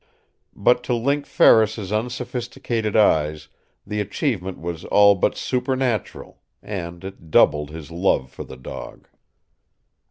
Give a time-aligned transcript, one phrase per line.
[0.55, 3.49] But to Link Ferris's unsophisticated eyes
[3.85, 9.07] the achievement was all but supernatural, and it doubled his love for the dog.